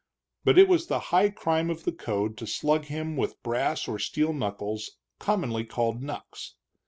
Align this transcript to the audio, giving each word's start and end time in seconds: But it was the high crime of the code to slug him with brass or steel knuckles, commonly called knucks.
But 0.43 0.57
it 0.57 0.67
was 0.67 0.87
the 0.87 0.97
high 1.13 1.29
crime 1.29 1.69
of 1.69 1.83
the 1.83 1.91
code 1.91 2.35
to 2.37 2.47
slug 2.47 2.85
him 2.85 3.15
with 3.15 3.43
brass 3.43 3.87
or 3.87 3.99
steel 3.99 4.33
knuckles, 4.33 4.97
commonly 5.19 5.63
called 5.63 6.01
knucks. 6.01 6.55